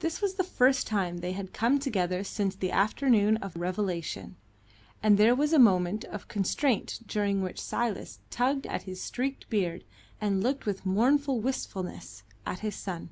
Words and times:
This 0.00 0.20
was 0.20 0.34
the 0.34 0.42
first 0.42 0.88
time 0.88 1.18
they 1.18 1.30
had 1.30 1.52
come 1.52 1.78
together 1.78 2.24
since 2.24 2.56
the 2.56 2.72
afternoon 2.72 3.36
of 3.36 3.54
revelation, 3.54 4.34
and 5.04 5.16
there 5.18 5.36
was 5.36 5.52
a 5.52 5.58
moment 5.60 6.04
of 6.06 6.26
constraint 6.26 6.98
during 7.06 7.42
which 7.42 7.62
Silas 7.62 8.18
tugged 8.28 8.66
at 8.66 8.82
his 8.90 9.00
streaked 9.00 9.48
beard 9.48 9.84
and 10.20 10.42
looked 10.42 10.66
with 10.66 10.84
mournful 10.84 11.38
wistfulness 11.38 12.24
at 12.44 12.58
his 12.58 12.74
son. 12.74 13.10